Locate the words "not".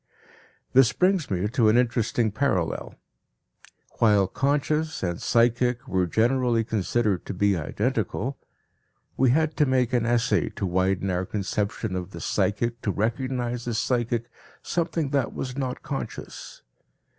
15.55-15.83